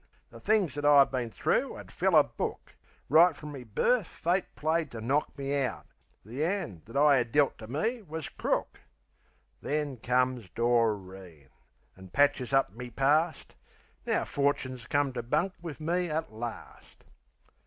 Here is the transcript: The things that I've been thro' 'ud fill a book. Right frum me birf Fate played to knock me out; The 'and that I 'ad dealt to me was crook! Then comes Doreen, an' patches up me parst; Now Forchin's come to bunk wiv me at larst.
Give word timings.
The 0.31 0.39
things 0.39 0.73
that 0.73 0.83
I've 0.83 1.11
been 1.11 1.29
thro' 1.29 1.75
'ud 1.77 1.91
fill 1.91 2.15
a 2.15 2.23
book. 2.23 2.75
Right 3.07 3.35
frum 3.35 3.51
me 3.51 3.63
birf 3.63 4.05
Fate 4.07 4.55
played 4.55 4.89
to 4.89 4.99
knock 4.99 5.37
me 5.37 5.55
out; 5.55 5.85
The 6.25 6.43
'and 6.43 6.83
that 6.85 6.97
I 6.97 7.19
'ad 7.19 7.31
dealt 7.31 7.59
to 7.59 7.67
me 7.67 8.01
was 8.01 8.27
crook! 8.27 8.81
Then 9.61 9.97
comes 9.97 10.49
Doreen, 10.49 11.49
an' 11.95 12.07
patches 12.07 12.51
up 12.51 12.71
me 12.73 12.89
parst; 12.89 13.55
Now 14.07 14.25
Forchin's 14.25 14.87
come 14.87 15.13
to 15.13 15.21
bunk 15.21 15.53
wiv 15.61 15.79
me 15.79 16.09
at 16.09 16.33
larst. 16.33 17.03